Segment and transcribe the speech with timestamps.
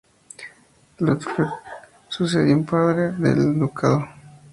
[0.99, 1.45] Liutfrid
[2.07, 4.07] sucedió a su padre en el ducado.